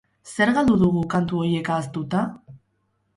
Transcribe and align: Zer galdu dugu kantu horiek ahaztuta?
Zer 0.29 0.51
galdu 0.55 0.77
dugu 0.83 1.03
kantu 1.11 1.41
horiek 1.41 1.69
ahaztuta? 1.75 2.23